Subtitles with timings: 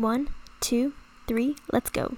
[0.00, 0.94] One, two,
[1.26, 2.16] three, let's go.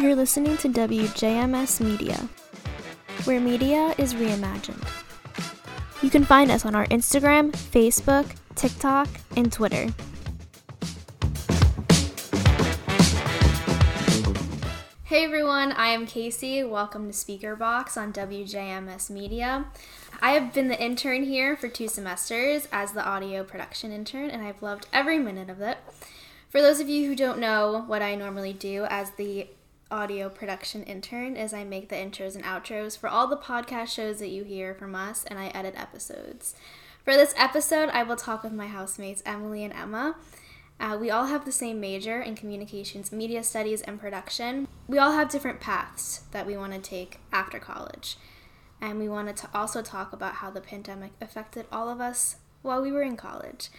[0.00, 2.28] You're listening to WJMS Media,
[3.26, 4.82] where media is reimagined.
[6.02, 8.26] You can find us on our Instagram, Facebook,
[8.56, 9.86] TikTok, and Twitter.
[15.08, 16.68] Hey everyone, I am Kacie.
[16.68, 19.64] Welcome to Speakerbox on WJMS Media.
[20.20, 24.42] I have been the intern here for two semesters as the audio production intern, and
[24.42, 25.78] I've loved every minute of it.
[26.50, 29.46] For those of you who don't know what I normally do as the
[29.90, 34.18] audio production intern is I make the intros and outros for all the podcast shows
[34.18, 36.54] that you hear from us and I edit episodes.
[37.02, 40.16] For this episode, I will talk with my housemates Emily and Emma.
[40.80, 44.68] Uh, we all have the same major in communications, media studies, and production.
[44.86, 48.16] We all have different paths that we want to take after college.
[48.80, 52.80] And we wanted to also talk about how the pandemic affected all of us while
[52.80, 53.70] we were in college.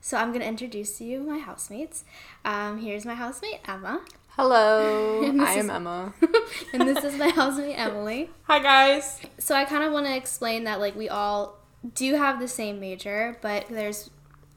[0.00, 2.04] So I'm going to introduce to you my housemates.
[2.44, 4.02] Um, here's my housemate, Emma.
[4.36, 6.14] Hello, And I am is- Emma.
[6.74, 8.28] and this is my housemate, Emily.
[8.42, 9.20] Hi guys.
[9.38, 11.58] So I kind of want to explain that like we all
[11.94, 14.10] do have the same major, but there's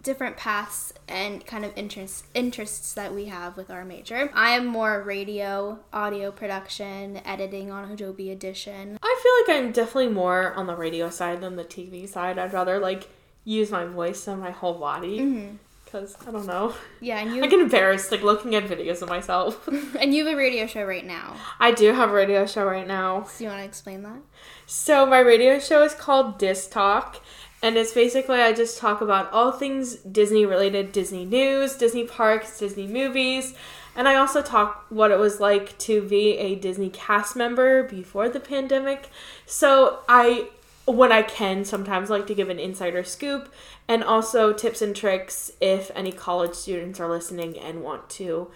[0.06, 4.30] different paths and kind of interests interests that we have with our major.
[4.34, 8.98] I am more radio, audio production, editing on Adobe Audition.
[9.02, 12.38] I feel like I'm definitely more on the radio side than the TV side.
[12.38, 13.10] I'd rather like
[13.44, 15.56] use my voice and my whole body mm-hmm.
[15.84, 16.76] because I don't know.
[17.02, 19.68] Yeah, and I you get embarrassed like looking at videos of myself.
[20.00, 21.36] and you have a radio show right now.
[21.60, 23.24] I do have a radio show right now.
[23.24, 24.20] So you want to explain that?
[24.68, 27.22] So my radio show is called Dis Talk,
[27.66, 32.60] and it's basically I just talk about all things Disney related, Disney news, Disney parks,
[32.60, 33.56] Disney movies,
[33.96, 38.30] and I also talk what it was like to be a Disney cast member before
[38.30, 39.10] the pandemic.
[39.48, 40.50] So I
[40.86, 43.52] when I can sometimes like to give an insider scoop
[43.88, 48.52] and also tips and tricks if any college students are listening and want to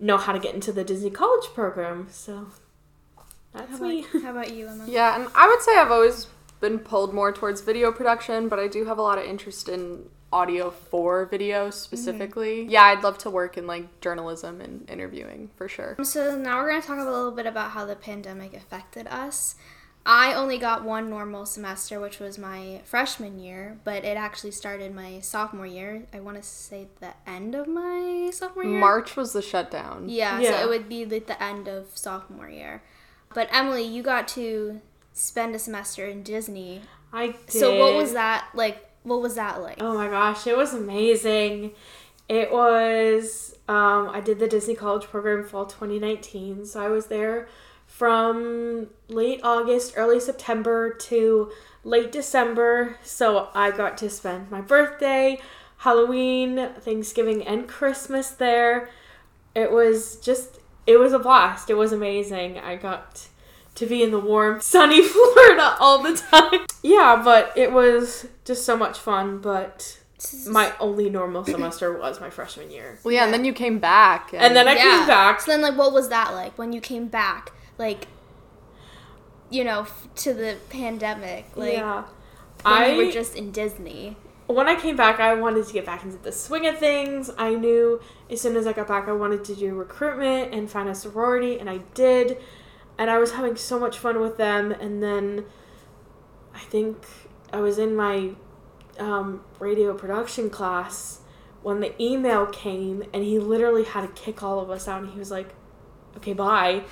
[0.00, 2.08] know how to get into the Disney college program.
[2.10, 2.48] So
[3.54, 4.00] that's How me.
[4.00, 4.84] about, how about you, Emma?
[4.88, 6.26] Yeah, and I would say I've always
[6.60, 10.08] been pulled more towards video production, but I do have a lot of interest in
[10.32, 11.72] audio for video mhm.
[11.72, 12.64] specifically.
[12.64, 15.96] Yeah, I'd love to work in like journalism and interviewing for sure.
[15.98, 19.06] Um, so now we're going to talk a little bit about how the pandemic affected
[19.06, 19.54] us.
[20.06, 24.94] I only got one normal semester, which was my freshman year, but it actually started
[24.94, 26.06] my sophomore year.
[26.14, 28.78] I want to say the end of my sophomore year.
[28.78, 30.08] March was the shutdown.
[30.08, 30.52] Yeah, Yeah.
[30.52, 32.82] so it would be like the end of sophomore year.
[33.34, 34.80] But Emily, you got to
[35.18, 36.82] spend a semester in Disney.
[37.12, 37.50] I did.
[37.50, 38.88] So what was that like?
[39.02, 39.78] What was that like?
[39.80, 41.72] Oh my gosh, it was amazing.
[42.28, 47.48] It was um, I did the Disney College program fall 2019, so I was there
[47.86, 51.50] from late August, early September to
[51.84, 52.96] late December.
[53.02, 55.40] So I got to spend my birthday,
[55.78, 58.90] Halloween, Thanksgiving, and Christmas there.
[59.54, 61.70] It was just it was a blast.
[61.70, 62.58] It was amazing.
[62.58, 63.28] I got
[63.78, 66.66] to be in the warm, sunny Florida all the time.
[66.82, 69.38] Yeah, but it was just so much fun.
[69.40, 69.98] But
[70.48, 72.98] my only normal semester was my freshman year.
[73.04, 74.30] Well, yeah, and then you came back.
[74.32, 74.98] And then I Yeah.
[74.98, 75.40] came back.
[75.40, 77.52] So then, like, what was that like when you came back?
[77.78, 78.06] Like,
[79.50, 81.46] you know, f- to the pandemic.
[81.56, 82.02] Like, yeah.
[82.62, 84.16] when I you were just in Disney.
[84.46, 87.30] when I came back, I wanted to get back into the swing of things.
[87.38, 88.00] I knew
[88.30, 91.58] as soon as I got back, I wanted to do recruitment and find a sorority,
[91.58, 92.38] and I did.
[92.98, 94.72] And I was having so much fun with them.
[94.72, 95.44] And then
[96.54, 97.06] I think
[97.52, 98.32] I was in my
[98.98, 101.20] um, radio production class
[101.62, 105.12] when the email came, and he literally had to kick all of us out, and
[105.12, 105.54] he was like,
[106.16, 106.84] okay, bye.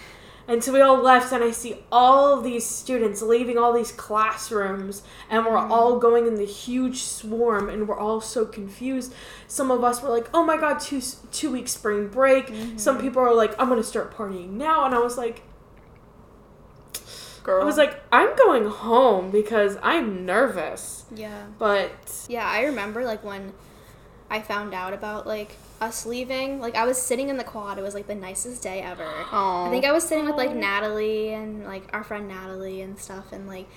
[0.49, 3.91] And so we all left, and I see all of these students leaving all these
[3.91, 9.13] classrooms, and we're all going in the huge swarm, and we're all so confused.
[9.49, 11.01] Some of us were like, "Oh my god, two
[11.33, 14.99] two week spring break." Some people are like, "I'm gonna start partying now," and I
[14.99, 15.43] was like,
[17.47, 17.63] girl.
[17.63, 21.47] "I was like, I'm going home because I'm nervous." Yeah.
[21.59, 23.53] But Yeah, I remember like when
[24.31, 26.61] I found out about like us leaving.
[26.61, 27.79] Like I was sitting in the quad.
[27.79, 29.07] It was like the nicest day ever.
[29.07, 29.67] Aw.
[29.67, 33.33] I think I was sitting with like Natalie and like our friend Natalie and stuff,
[33.33, 33.69] and like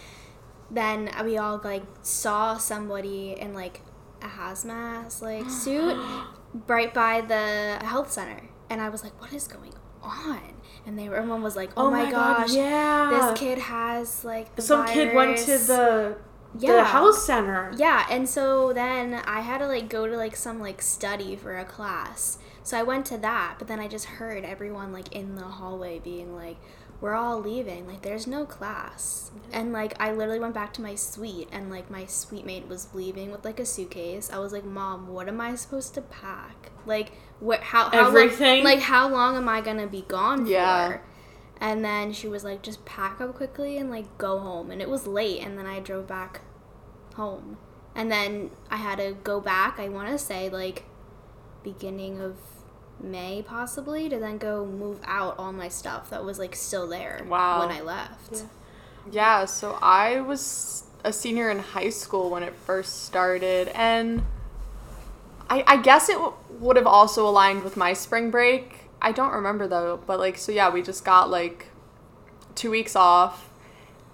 [0.72, 3.82] then we all like saw somebody in like
[4.22, 5.98] a hazmat like suit
[6.68, 10.42] right by the health center, and I was like, "What is going on?"
[10.90, 14.64] And they everyone was like, "Oh, oh my, gosh, yeah, this kid has like the
[14.64, 16.18] some kid went to virus." the
[16.56, 16.84] the Yeah.
[16.84, 17.72] health center.
[17.78, 21.56] Yeah, and so then I had to like go to like some like study for
[21.60, 22.40] a class.
[22.64, 26.00] So I went to that, but then I just heard everyone like in the hallway
[26.00, 26.58] being like,
[27.02, 27.88] we're all leaving.
[27.88, 29.32] Like, there's no class.
[29.52, 32.94] And, like, I literally went back to my suite, and, like, my suite mate was
[32.94, 34.30] leaving with, like, a suitcase.
[34.32, 36.72] I was like, Mom, what am I supposed to pack?
[36.86, 38.64] Like, what, how, how Everything?
[38.64, 40.90] Long, like, how long am I gonna be gone Yeah.
[40.90, 41.02] for?
[41.62, 44.72] And then she was like, just pack up quickly and, like, go home.
[44.72, 46.42] And it was late, and then I drove back
[47.16, 47.58] home.
[47.96, 50.86] And then I had to go back, I want to say, like,
[51.64, 52.38] beginning of
[53.02, 57.26] May possibly to then go move out all my stuff that was like still there
[57.28, 57.60] Wow.
[57.66, 58.32] when I left.
[58.34, 58.42] Yeah.
[59.12, 64.24] Yeah, so I was a senior in high school when it first started, and
[65.50, 68.90] I, I guess it w- would have also aligned with my spring break.
[69.02, 71.68] I don't remember though, but like, so yeah, we just got like
[72.54, 73.49] two weeks off,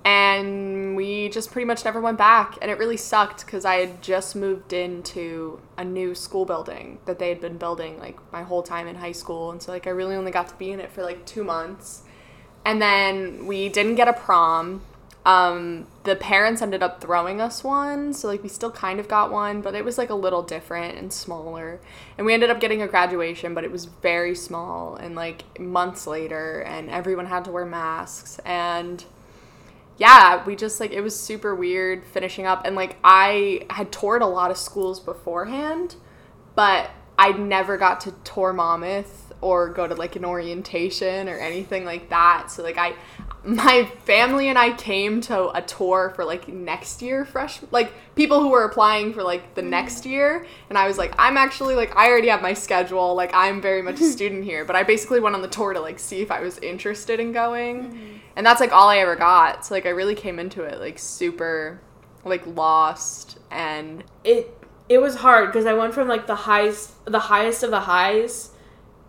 [0.06, 4.04] and we just pretty much never went back, and it really sucked because I had
[4.04, 8.62] just moved into a new school building that they had been building like my whole
[8.62, 10.92] time in high school, and so like I really only got to be in it
[10.92, 12.04] for like two months.
[12.64, 14.84] And then we didn't get a prom.
[15.26, 19.32] Um, the parents ended up throwing us one, so like we still kind of got
[19.32, 21.80] one, but it was like a little different and smaller.
[22.16, 26.06] And we ended up getting a graduation, but it was very small and like months
[26.06, 28.38] later, and everyone had to wear masks.
[28.46, 29.04] And
[29.98, 32.66] yeah, we just like it was super weird finishing up.
[32.66, 35.96] And like I had toured a lot of schools beforehand,
[36.56, 41.86] but I never got to tour Monmouth or go to like an orientation or anything
[41.86, 42.52] like that.
[42.52, 42.94] So like I
[43.46, 48.40] my family and I came to a tour for like next year fresh like people
[48.40, 50.12] who were applying for like the next mm.
[50.12, 50.48] year.
[50.70, 53.14] And I was like I'm actually like I already have my schedule.
[53.14, 54.66] Like I'm very much a student here.
[54.66, 57.32] But I basically went on the tour to like see if I was interested in
[57.32, 57.84] going.
[57.84, 58.18] Mm-hmm.
[58.36, 59.66] And that's like all I ever got.
[59.66, 61.80] So like I really came into it like super
[62.24, 63.38] like lost.
[63.52, 64.58] And it
[64.90, 68.52] it was hard because I went from like the highest the highest of the highs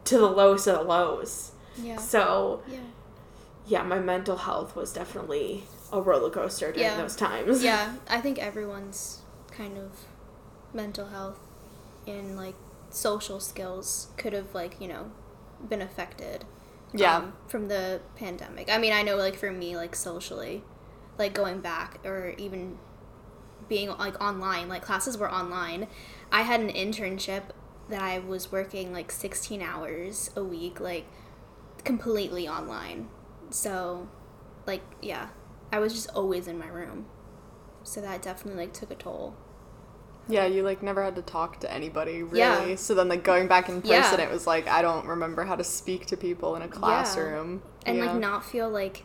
[0.05, 1.53] to the lowest of the lows.
[1.83, 1.97] Yeah.
[1.97, 2.81] So Yeah.
[3.67, 6.97] Yeah, my mental health was definitely a roller coaster during Yeah.
[6.97, 7.63] those times.
[7.63, 9.93] Yeah, I think everyone's kind of
[10.73, 11.39] mental health
[12.07, 12.55] and like
[12.91, 15.11] social skills could have like, you know,
[15.69, 16.45] been affected.
[16.95, 17.17] Yeah.
[17.17, 18.71] um, from the pandemic.
[18.73, 20.63] I mean, I know like for me like socially,
[21.19, 22.79] like going back or even
[23.69, 25.89] being like online, like classes were online.
[26.33, 27.43] I had an internship
[27.91, 31.07] that I was working like 16 hours a week like
[31.85, 33.09] completely online.
[33.57, 34.07] So
[34.67, 35.29] like yeah,
[35.73, 37.07] I was just always in my room.
[37.85, 39.35] So that definitely like took a toll.
[40.29, 42.39] Yeah, you like never had to talk to anybody really.
[42.41, 42.77] Yeah.
[42.77, 44.03] So then like going back in Yeah.
[44.03, 47.63] person, it was like I don't remember how to speak to people in a classroom.
[47.85, 47.91] Yeah.
[47.91, 48.13] And Yeah.
[48.13, 49.05] like not feel like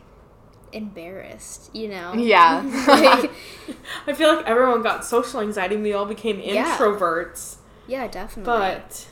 [0.72, 2.12] embarrassed, you know?
[2.18, 2.62] Yeah.
[2.88, 3.30] like,
[4.06, 6.76] I feel like everyone got social anxiety and we all became Yeah.
[6.76, 7.56] introverts.
[7.86, 8.52] yeah, definitely.
[8.52, 9.08] But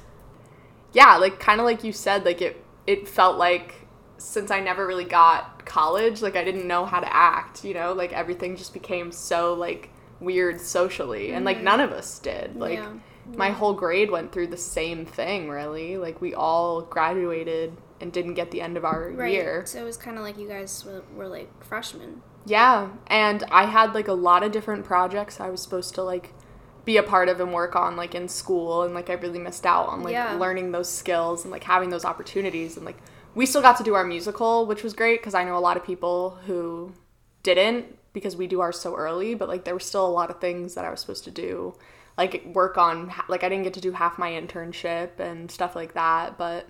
[0.92, 3.79] yeah, like kind of like you said, like it it felt like
[4.20, 7.92] since I never really got college, like I didn't know how to act, you know,
[7.92, 9.90] like everything just became so like
[10.20, 12.50] weird socially, and like none of us did.
[12.50, 12.60] Mm-hmm.
[12.60, 12.92] Like Yeah.
[13.36, 15.96] my whole grade went through the same thing, really.
[15.96, 19.32] Like we all graduated and didn't get the end of our Right.
[19.32, 19.62] year.
[19.66, 22.22] So it was kind of like you guys were, were like freshmen.
[22.46, 26.32] Yeah, and I had like a lot of different projects I was supposed to like
[26.86, 29.66] be a part of and work on like in school and like I really missed
[29.66, 30.34] out on like Yeah.
[30.34, 32.96] learning those skills and like having those opportunities and like
[33.34, 35.76] we still got to do our musical, which was great because I know a lot
[35.76, 36.92] of people who
[37.42, 40.40] didn't because we do ours so early, but like there were still a lot of
[40.40, 41.74] things that I was supposed to do,
[42.18, 45.94] like work on like I didn't get to do half my internship and stuff like
[45.94, 46.68] that, but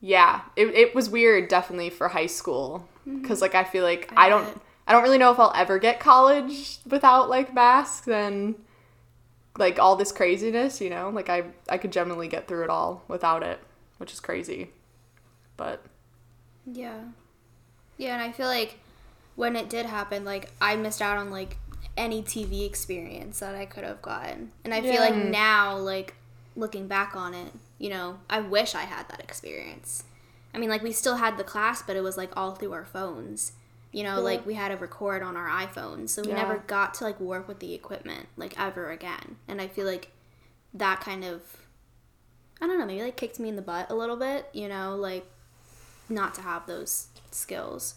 [0.00, 2.88] yeah, it, it was weird definitely for high school
[3.20, 4.18] because like I feel like Mm-hmm.
[4.18, 4.62] I I, don't.
[4.86, 8.54] I don't really know if I'll ever get college without like masks and
[9.58, 11.10] like all this craziness, you know?
[11.10, 13.60] Like I I could generally get through it all without it,
[13.98, 14.70] which is crazy.
[15.60, 15.82] But
[16.64, 17.00] Yeah.
[17.98, 18.78] Yeah, and I feel like
[19.36, 21.58] when it did happen, like I missed out on like
[21.98, 24.52] any TV experience that I could have gotten.
[24.64, 26.14] And I feel like now, like
[26.56, 30.04] looking back on it, you know, I wish I had that experience.
[30.54, 32.86] I mean, like we still had the class, but it was like all through our
[32.86, 33.52] phones.
[33.92, 34.22] You know, Yeah.
[34.22, 36.36] like we had to record on our iPhones, so we Yeah.
[36.36, 39.36] never got to like work with the equipment like ever again.
[39.46, 40.10] And I feel like
[40.72, 41.42] that kind of
[42.62, 44.96] I don't know, maybe like kicked me in the butt a little bit, you know,
[44.96, 45.26] like
[46.10, 47.94] not to have those skills.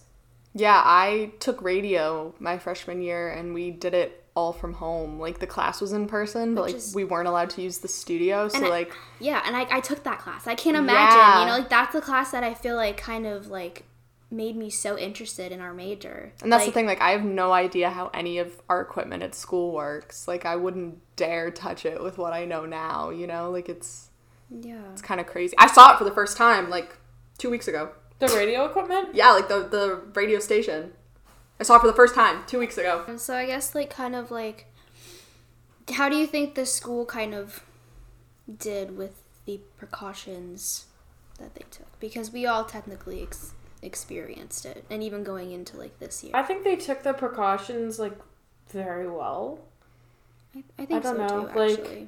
[0.54, 5.20] yeah, I took radio my freshman year and we did it all from home.
[5.20, 7.80] Like the class was in person, but Which like is- we weren't allowed to use
[7.80, 10.46] the studio, so I- like Yeah, and I, I took that class.
[10.48, 11.40] I can't imagine, Yeah.
[11.42, 13.86] you know, like that's the class that I feel like kind of like
[14.32, 16.34] made me so interested in our major.
[16.42, 19.22] And that's like, the thing, like I have no idea how any of our equipment
[19.24, 20.28] at school works.
[20.28, 23.52] Like I wouldn't dare touch it with what I know now, you know?
[23.52, 24.10] Like it's
[24.50, 24.82] Yeah.
[24.92, 25.56] it's kind of crazy.
[25.60, 26.98] I saw it for the first time like
[27.38, 27.90] 2 weeks ago.
[28.28, 29.10] The radio equipment?
[29.14, 30.94] Yeah, like the the radio station.
[31.60, 33.04] I saw it for the first time two weeks ago.
[33.08, 34.68] And so I guess like kind of like
[35.94, 37.64] how do you think the school kind of
[38.58, 40.86] did with the precautions
[41.40, 42.00] that they took?
[42.00, 46.44] Because we all technically ex- experienced it, and even going into like this year, I
[46.44, 48.18] think they took the precautions like
[48.70, 49.60] very well.
[50.56, 51.60] I, I think don't so know, too.
[51.60, 52.08] like- Actually,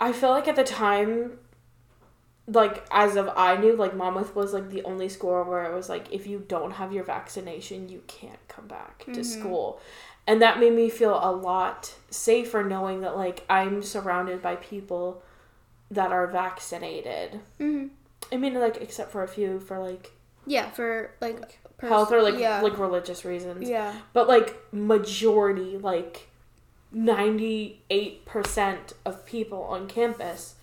[0.00, 1.38] I feel like at the time,
[2.48, 5.88] like as of I knew, like Monmouth was like the only school where it was
[5.88, 9.80] like if you don't have your vaccination, you can't come back to school,
[10.26, 15.22] and that made me feel a lot safer knowing that like I'm surrounded by people
[15.90, 17.40] that are vaccinated.
[17.58, 17.86] hmm
[18.32, 20.12] I mean, like except for a few for like
[20.46, 23.68] yeah, for like pers- health or like yeah, like religious reasons.
[23.68, 26.28] yeah, but like majority like
[26.94, 30.54] 98% of people on campus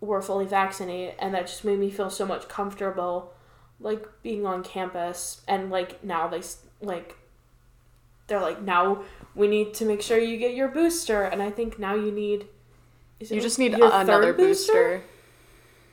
[0.00, 3.32] were fully vaccinated and that just made me feel so much comfortable
[3.80, 6.42] like being on campus and like now they
[6.80, 7.16] like
[8.26, 9.02] they're like now
[9.34, 12.46] we need to make sure you get your booster and i think now you need
[13.20, 15.02] is it You just need another third booster?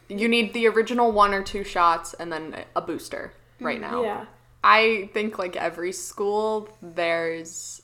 [0.08, 4.04] You need the original one or two shots and then a booster right mm, now.
[4.04, 4.26] yeah
[4.64, 7.84] I think like every school there's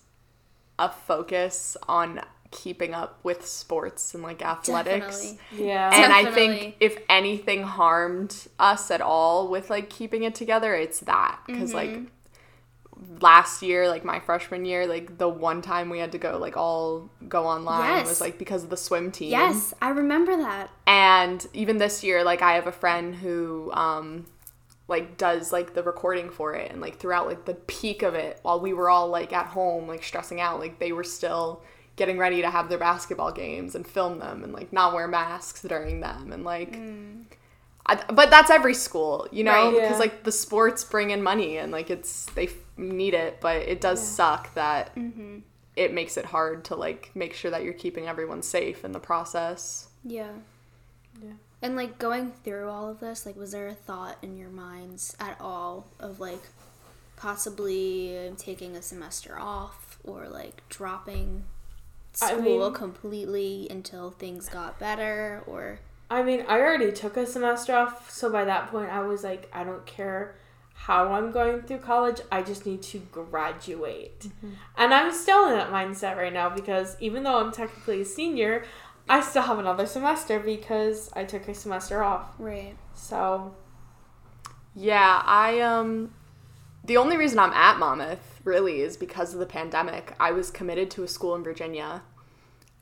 [0.80, 5.32] a focus on keeping up with sports and like athletics.
[5.32, 5.66] definitely.
[5.66, 10.76] yeah And I think if anything harmed us at all with like keeping it together,
[10.76, 12.00] it's that because like
[13.20, 16.58] last year, like my freshman year, like the one time we had to go like
[16.58, 18.08] all go online Yes.
[18.08, 19.32] was like because of the swim team.
[19.32, 20.70] Yes, I remember that.
[20.86, 24.26] And even this year, like I have a friend who um
[24.88, 28.40] like does like the recording for it and like throughout like the peak of it
[28.42, 31.64] while we were all like at home like stressing out, like they were still
[31.96, 35.62] getting ready to have their basketball games and film them and like not wear masks
[35.62, 37.24] during them and like mm.
[37.86, 39.74] I, but that's every school, you know, Right.
[39.74, 39.98] because Yeah.
[39.98, 43.82] like the sports bring in money and like it's they f- need it, but it
[43.82, 45.40] does suck that mm-hmm.
[45.76, 49.00] it makes it hard to like make sure that you're keeping everyone safe in the
[49.00, 49.88] process.
[50.04, 50.32] Yeah.
[51.22, 51.34] Yeah.
[51.64, 55.16] And like going through all of this, like was there a thought in your minds
[55.20, 56.42] at all of like
[57.18, 61.44] possibly taking a semester off or like dropping
[62.22, 67.26] I school mean- completely until things got better or I mean, I already took a
[67.26, 70.36] semester off, so by that point, I was like, I don't care
[70.74, 74.28] how I'm going through college, I just need to graduate.
[74.78, 78.66] And I'm still in that mindset right now because even though I'm technically a senior,
[79.08, 82.34] I still have another semester because I took a semester off.
[82.40, 82.76] right.
[82.94, 83.56] So,
[84.76, 86.12] Yeah, I um
[86.84, 90.16] the only reason I'm at Monmouth really is because of the pandemic.
[90.20, 92.02] I was committed to a school in Virginia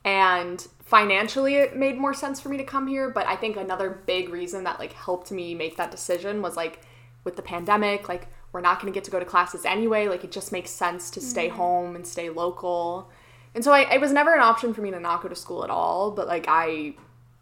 [0.05, 3.89] and financially it made more sense for me to come here, but I think another
[3.89, 6.81] big reason that like helped me make that decision was like
[7.23, 10.23] with the pandemic, like we're not going to get to go to classes anyway, like
[10.23, 11.57] it just makes sense to stay mm-hmm.
[11.57, 13.09] home and stay local.
[13.53, 15.63] And so I, it was never an option for me to not go to school
[15.63, 16.95] at all, but like I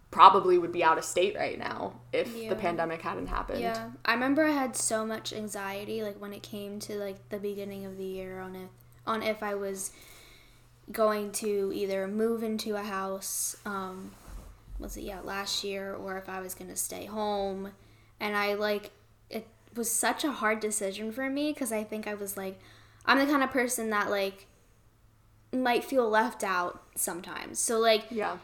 [0.09, 2.49] probably would be out of state right now if Yeah.
[2.49, 3.59] the pandemic hadn't happened.
[3.59, 3.89] Yeah.
[4.05, 7.85] I remember I had so much anxiety like when it came to like the beginning
[7.85, 8.69] of the year on if
[9.05, 9.91] on if I was
[10.91, 14.11] going to either move into a house um
[14.79, 17.71] was it yeah last year or if I was going to stay home
[18.21, 18.91] and I like
[19.29, 19.45] it
[19.75, 22.59] was such a hard decision for me cuz I think I was like
[23.05, 24.47] I'm the kind of person that like
[25.53, 27.59] might feel left out sometimes.
[27.59, 28.37] So like Yeah.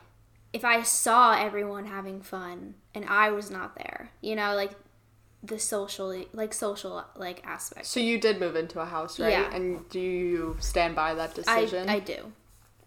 [0.54, 4.72] If I saw everyone having fun and I was not there, you know, like
[5.42, 7.88] the socially, like social, like aspect.
[7.88, 9.32] So you did move into a house, right?
[9.32, 9.54] Yeah.
[9.54, 11.90] And do you stand by that decision?
[11.90, 12.32] I do,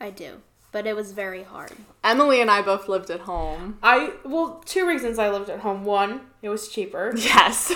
[0.00, 1.72] I do, but it was very hard.
[2.04, 3.78] Emily and I both lived at home.
[3.82, 5.84] I, well, two reasons I lived at home.
[5.84, 7.12] One, it was cheaper.
[7.16, 7.74] Yes.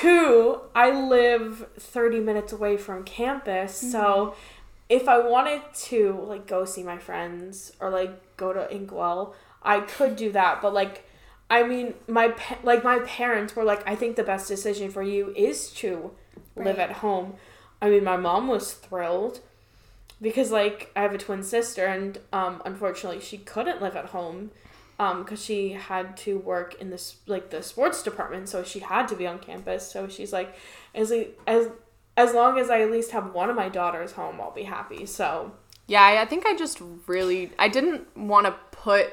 [0.00, 4.40] Two, I live 30 minutes away from campus, so mm-hmm.
[4.88, 9.80] If I wanted to like go see my friends or like go to Inkwell, I
[9.80, 11.04] could do that, but like
[11.48, 15.02] I mean, my pa- like my parents were like I think the best decision for
[15.02, 16.12] you is to
[16.56, 17.34] live at home.
[17.80, 19.40] I mean, my mom was thrilled
[20.20, 24.50] because like I have a twin sister and um unfortunately she couldn't live at home
[24.98, 29.08] um because she had to work in this like the sports department so she had
[29.08, 30.54] to be on campus so she's like
[30.94, 31.12] as
[31.46, 31.68] as
[32.16, 35.06] as long as I at least have one of my daughters home I'll be happy
[35.06, 35.52] so
[35.88, 39.12] yeah, I, I think I just really I didn't want to put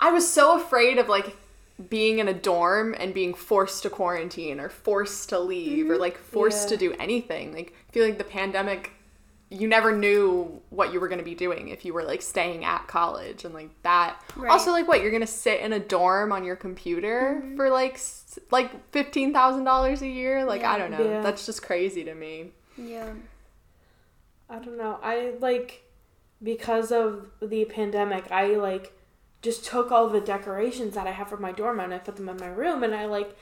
[0.00, 1.36] I was so afraid of like
[1.88, 6.00] being in a dorm and being forced to quarantine or forced to leave or mm-hmm.
[6.00, 6.76] like forced Yeah.
[6.76, 7.52] to do anything.
[7.52, 8.92] Like I feel like the pandemic
[9.50, 12.64] you never knew what you were going to be doing if you were like staying
[12.64, 14.20] at college and like that.
[14.36, 14.50] Right.
[14.50, 17.56] Also, like what you're going to sit in a dorm on your computer Mm-hmm.
[17.56, 20.44] for like s- like fifteen thousand dollars a year.
[20.44, 21.02] Like I don't know.
[21.04, 21.20] Yeah.
[21.20, 22.50] That's just crazy to me.
[22.76, 23.12] Yeah.
[24.50, 24.98] I don't know.
[25.02, 25.82] I like
[26.42, 28.92] because of the pandemic, I like
[29.42, 32.28] just took all the decorations that I have for my dorm and I put them
[32.28, 33.36] in my room and I like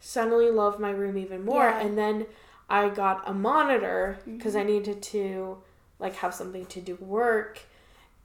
[0.00, 1.80] suddenly love my room even more Yeah.
[1.80, 2.26] and then
[2.68, 4.60] I got a monitor because Mm-hmm.
[4.68, 5.58] I needed to
[5.98, 7.60] like have something to do work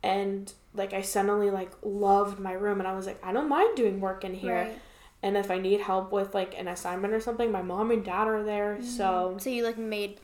[0.03, 3.75] and like I suddenly like loved my room and I was like I don't mind
[3.77, 4.79] doing work in here Right.
[5.23, 8.27] and if I need help with like an assignment or something my mom and dad
[8.27, 8.85] are there Mm-hmm.
[8.85, 10.19] so So you like made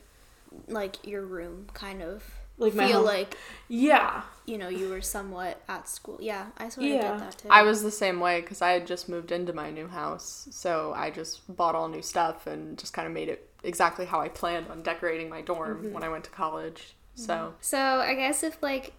[0.68, 2.22] like your room kind of
[2.60, 3.36] like my feel home- like
[3.68, 6.18] yeah you know you were somewhat at school.
[6.20, 7.02] Yeah, I sort of Yeah.
[7.02, 7.48] get that too.
[7.50, 10.92] I was the same way because I had just moved into my new house, so
[10.96, 14.28] I just bought all new stuff and just kind of made it exactly how I
[14.28, 15.92] planned on decorating my dorm Mm-hmm.
[15.92, 16.94] when I went to college.
[17.14, 18.94] So So I guess if like,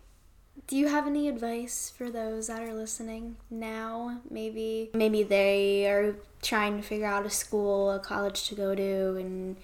[0.68, 4.22] do you have any advice for those that are listening now?
[4.30, 9.16] Maybe maybe they are trying to figure out a school, a college to go to,
[9.18, 9.58] and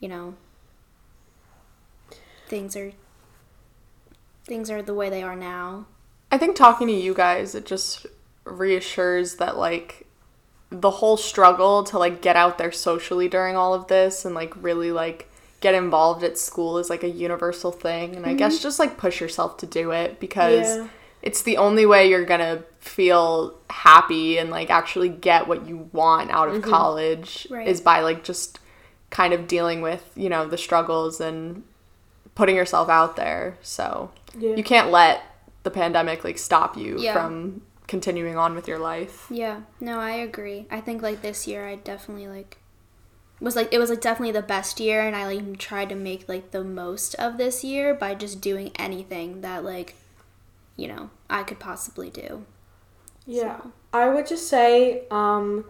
[0.00, 0.34] you know,
[2.48, 2.92] things are
[4.44, 5.86] things are the way they are now.
[6.30, 8.06] I think talking to you guys, it just
[8.44, 10.06] reassures that like
[10.70, 14.54] the whole struggle to like get out there socially during all of this and like
[14.62, 15.28] really like
[15.60, 18.62] get involved at school is like a universal thing and I guess mm-hmm.
[18.62, 20.88] just like push yourself to do it because Yeah.
[21.20, 25.88] it's the only way you're going to feel happy and like actually get what you
[25.92, 26.70] want out of mm-hmm.
[26.70, 27.68] college Right.
[27.68, 28.58] is by like just
[29.10, 31.62] kind of dealing with, you know, the struggles and
[32.34, 33.58] putting yourself out there.
[33.62, 34.56] So Yeah.
[34.56, 35.22] you can't let
[35.62, 37.12] the pandemic like stop you Yeah.
[37.12, 39.26] from continuing on with your life.
[39.30, 40.66] Yeah, no, I agree.
[40.70, 42.58] I think like this year, I definitely like
[43.40, 46.28] was like it was like definitely the best year, and I like tried to make
[46.28, 49.94] like the most of this year by just doing anything that like
[50.76, 52.44] you know I could possibly do.
[53.26, 53.58] Yeah.
[53.60, 55.64] So, I would just say um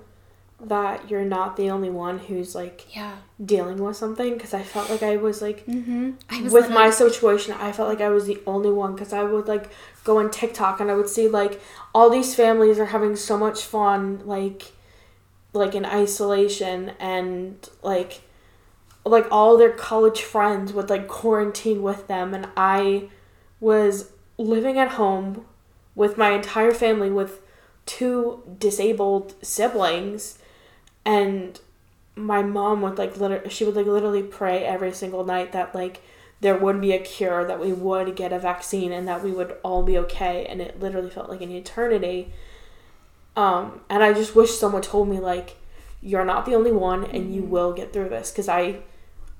[0.64, 3.16] that you're not the only one who's like yeah.
[3.44, 6.12] dealing with something because I felt like I was like Mm-hmm.
[6.30, 9.24] I was with my situation I felt like I was the only one because I
[9.24, 9.70] would like
[10.04, 11.60] go on TikTok and I would see like
[11.94, 14.72] all these families are having so much fun like
[15.52, 18.22] like in isolation and like
[19.04, 23.08] like all their college friends would like quarantine with them and I
[23.60, 25.44] was living at home
[25.94, 27.40] with my entire family with
[27.84, 30.38] two disabled siblings
[31.04, 31.60] and
[32.14, 36.02] my mom would like literally she would like literally pray every single night that like
[36.40, 39.56] there would be a cure that we would get a vaccine and that we would
[39.62, 40.44] all be okay.
[40.46, 42.32] And it literally felt like an eternity.
[43.36, 45.56] Um and i just wish someone told me like
[46.02, 48.30] you're not the only one and you will get through this.
[48.30, 48.80] Because i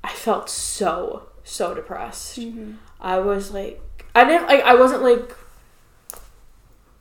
[0.02, 2.38] i felt so so depressed.
[2.40, 2.76] Mhm.
[3.00, 3.80] i was like
[4.14, 5.36] i didn't like i wasn't like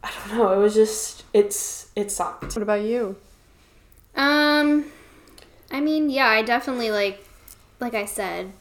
[0.03, 0.51] i don't know.
[0.51, 2.43] It was just it's it sucked.
[2.55, 3.15] What about you?
[4.15, 4.85] Um,
[5.71, 7.25] I mean, yeah, I definitely like,
[7.79, 8.51] like I said,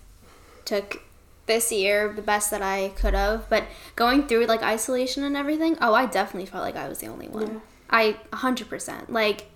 [0.64, 1.02] took
[1.46, 3.48] this year the best that I could have.
[3.48, 3.64] But
[3.96, 7.28] going through like isolation and everything, oh, I definitely felt like I was the only
[7.28, 7.46] one.
[7.54, 7.60] Yeah.
[7.90, 9.46] I a hundred percent like.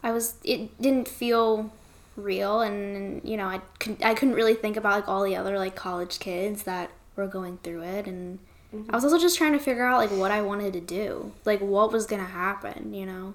[0.00, 0.34] I was.
[0.44, 1.72] It didn't feel
[2.14, 4.04] real, and you know, I couldn't.
[4.04, 7.58] I couldn't really think about like all the other like college kids that were going
[7.64, 8.38] through it, and
[8.88, 11.60] I was also just trying to figure out like what I wanted to do, like
[11.60, 13.34] what was gonna happen, you know.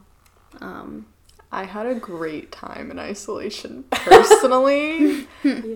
[0.62, 1.08] Um,
[1.54, 5.28] I had a great time in isolation personally.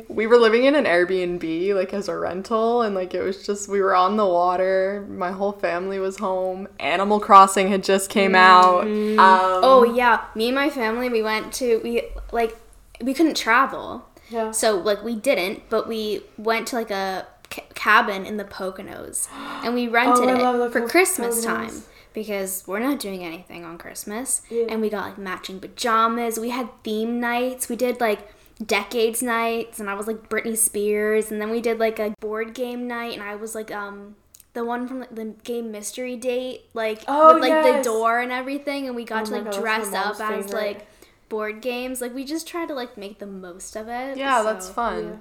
[0.10, 3.70] we were living in an Airbnb like as a rental and like it was just
[3.70, 5.06] we were on the water.
[5.10, 6.68] My whole family was home.
[6.80, 8.82] Animal Crossing had just came out.
[8.86, 12.58] Um, Oh yeah, me and my family we went to we like
[13.02, 17.28] we couldn't travel, yeah so like we didn't, but we went to like a
[17.76, 19.28] cabin in the Poconos,
[19.64, 21.46] and we rented Oh, it for Christmas Poconos.
[21.46, 21.84] time
[22.22, 24.66] because we're not doing anything on Christmas, Yeah.
[24.70, 26.40] and we got like matching pajamas.
[26.40, 27.70] We had theme nights.
[27.70, 28.34] We did like
[28.66, 32.56] decades nights, and I was like Britney Spears, and then we did like a board
[32.56, 34.16] game night, and I was like um.
[34.54, 37.86] The one from like, the game Mystery Date, like Oh, with like yes.
[37.86, 40.52] the door and everything, and we got Oh to like God, dress up mom's as
[40.54, 40.88] like
[41.30, 42.02] board games.
[42.02, 44.18] Like we just try to like make the most of it.
[44.18, 45.04] yeah, that's fun.
[45.04, 45.16] yeah.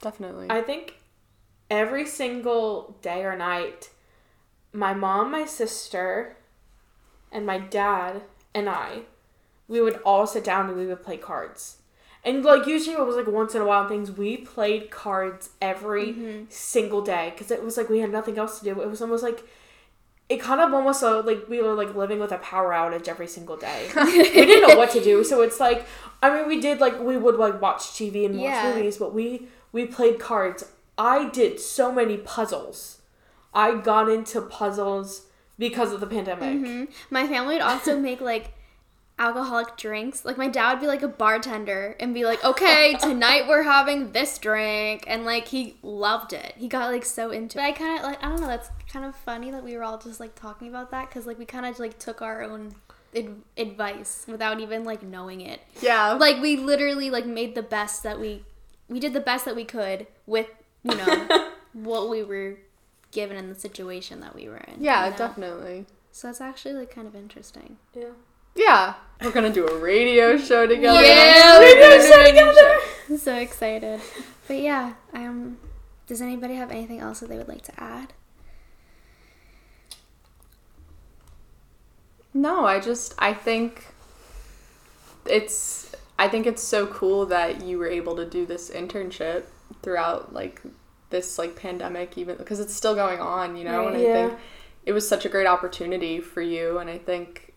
[0.00, 0.46] Definitely.
[0.48, 0.94] I think
[1.70, 3.90] every single day or night,
[4.72, 6.37] my mom, my sister,
[7.32, 8.22] and my dad
[8.54, 9.00] and I,
[9.68, 11.76] we would all sit down and we would play cards.
[12.24, 16.46] And like usually it was like once in a while things we played cards every
[16.48, 18.80] single day because it was like we had nothing else to do.
[18.80, 19.44] It was almost like
[20.28, 23.28] it kind of almost uh, like we were like living with a power outage every
[23.28, 23.88] single day.
[23.96, 25.86] we didn't know what to do, so it's like
[26.22, 28.74] I mean we did like we would like watch TV and watch Yeah.
[28.74, 30.64] movies, but we we played cards
[30.98, 32.98] I did so many puzzles.
[33.54, 35.22] I got into puzzles
[35.58, 36.58] because of the pandemic.
[36.58, 38.52] hmm My family would also make like
[39.18, 40.24] alcoholic drinks.
[40.24, 44.12] Like my dad would be like a bartender and be like, "Okay, tonight we're having
[44.12, 46.54] this drink," and like he loved it.
[46.56, 47.62] He got like so into it.
[47.62, 48.46] But I kind of like I don't know.
[48.46, 51.38] That's kind of funny that we were all just like talking about that because like
[51.38, 52.74] we kind of like took our own
[53.16, 55.60] ad- advice without even like knowing it.
[55.80, 56.12] Yeah.
[56.12, 58.44] Like we literally like made the best that we
[58.88, 60.48] we did the best that we could with
[60.82, 61.28] you know
[61.72, 62.56] what we were
[63.10, 64.76] given in the situation that we were in.
[64.82, 65.16] yeah, you know?
[65.16, 65.86] definitely.
[66.12, 67.76] So it's actually like kind of interesting.
[67.94, 68.10] Yeah.
[68.54, 68.94] Yeah.
[69.22, 71.00] We're gonna do a radio show together.
[71.02, 72.78] Yeah, we're we're gonna gonna show do a radio together.
[73.08, 73.16] show.
[73.18, 74.00] so excited.
[74.46, 75.58] But yeah, um,
[76.06, 78.12] does anybody have anything else that they would like to add?
[82.34, 83.86] No, I just I think
[85.26, 89.44] it's I think it's so cool that you were able to do this internship
[89.82, 90.60] throughout like
[91.10, 94.38] this like pandemic even because it's still going on, you know, and I think
[94.84, 97.54] it was such a great opportunity for you and I think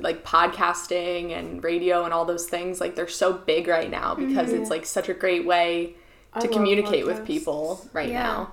[0.00, 4.52] like podcasting and radio and all those things like they're so big right now because
[4.52, 5.94] it's like such a great way
[6.34, 8.22] to love communicate with people right Yeah.
[8.22, 8.52] now.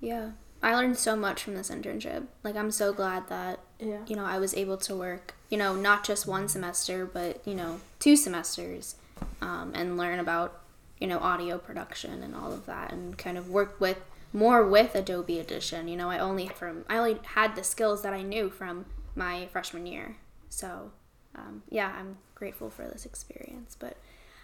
[0.00, 0.30] Yeah,
[0.62, 2.26] I learned so much from this internship.
[2.42, 4.00] Like I'm so glad that Yeah.
[4.06, 5.34] you know I was able to work.
[5.48, 8.96] You know, not just one semester, but you know, two semesters,
[9.40, 10.60] um, and learn about
[11.02, 13.98] you know audio production and all of that, and kind of work with
[14.32, 15.88] more with Adobe Audition.
[15.88, 18.86] You know, I only from I only had the skills that I knew from
[19.16, 20.16] my freshman year.
[20.48, 20.92] So,
[21.34, 23.96] um, yeah, I'm grateful for this experience, but